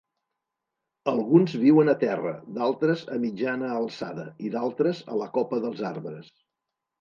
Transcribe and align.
Alguns 1.11 1.51
viuen 1.63 1.91
a 1.93 1.93
terra, 2.03 2.31
d'altres 2.55 3.03
a 3.17 3.19
mitjana 3.27 3.69
alçada 3.81 4.27
i 4.49 4.51
d'altres 4.57 5.03
a 5.17 5.21
la 5.21 5.29
copa 5.37 5.61
dels 5.69 5.85
arbres. 5.93 6.35